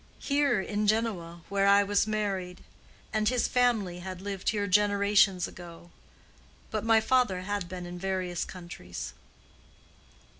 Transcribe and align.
"Here 0.17 0.59
in 0.59 0.87
Genoa, 0.87 1.41
where 1.47 1.67
I 1.67 1.83
was 1.83 2.07
married; 2.07 2.61
and 3.13 3.29
his 3.29 3.47
family 3.47 3.99
had 3.99 4.19
lived 4.19 4.49
here 4.49 4.65
generations 4.65 5.47
ago. 5.47 5.91
But 6.71 6.83
my 6.83 6.99
father 6.99 7.41
had 7.41 7.69
been 7.69 7.85
in 7.85 7.99
various 7.99 8.43
countries." 8.43 9.13